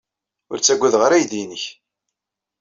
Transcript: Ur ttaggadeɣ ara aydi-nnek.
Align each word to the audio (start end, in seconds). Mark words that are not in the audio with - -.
Ur 0.51 0.57
ttaggadeɣ 0.59 1.01
ara 1.03 1.15
aydi-nnek. 1.17 1.63